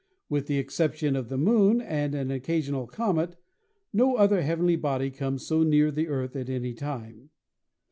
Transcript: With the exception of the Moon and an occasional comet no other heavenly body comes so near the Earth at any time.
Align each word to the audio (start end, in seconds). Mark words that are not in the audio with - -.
With 0.29 0.47
the 0.47 0.57
exception 0.57 1.15
of 1.15 1.29
the 1.29 1.37
Moon 1.37 1.79
and 1.79 2.15
an 2.15 2.31
occasional 2.31 2.87
comet 2.87 3.35
no 3.93 4.15
other 4.15 4.41
heavenly 4.41 4.75
body 4.75 5.11
comes 5.11 5.45
so 5.45 5.61
near 5.61 5.91
the 5.91 6.07
Earth 6.07 6.35
at 6.35 6.49
any 6.49 6.73
time. 6.73 7.29